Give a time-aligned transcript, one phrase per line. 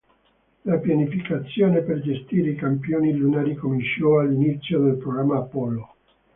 [0.63, 5.95] La pianificazione per gestire i campioni lunari cominciò all'inizio del programma Apollo.